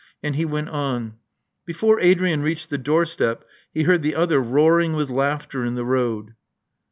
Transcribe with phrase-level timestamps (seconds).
[0.23, 1.17] And he went on.
[1.63, 6.33] Before Adrian reached the doorstep, he heard the other roaring with laughter in the road.